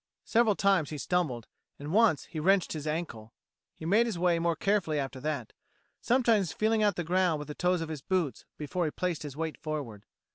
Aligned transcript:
Several 0.25 0.55
times 0.55 0.89
he 0.89 0.97
stumbled, 0.97 1.45
and 1.77 1.93
once 1.93 2.23
he 2.25 2.39
wrenched 2.39 2.73
his 2.73 2.87
ankle. 2.87 3.33
He 3.75 3.85
made 3.85 4.07
his 4.07 4.17
way 4.17 4.39
more 4.39 4.55
carefully 4.55 4.97
after 4.97 5.19
that, 5.19 5.53
sometimes 6.01 6.51
feeling 6.51 6.81
out 6.81 6.95
the 6.95 7.03
ground 7.03 7.37
with 7.37 7.47
the 7.47 7.53
toes 7.53 7.81
of 7.81 7.89
his 7.89 8.01
boots 8.01 8.43
before 8.57 8.85
he 8.85 8.89
placed 8.89 9.21
his 9.21 9.37
weight 9.37 9.59
forward. 9.59 10.07